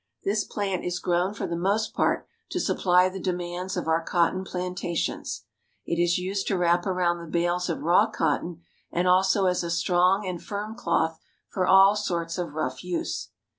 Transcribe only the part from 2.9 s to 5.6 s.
the demands of our cotton plantations.